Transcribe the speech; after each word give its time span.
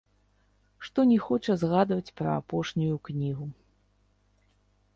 Што 0.87 0.99
не 1.09 1.17
хоча 1.25 1.53
згадваць 1.63 2.13
пра 2.21 2.29
апошнюю 2.43 2.95
кнігу. 3.09 3.45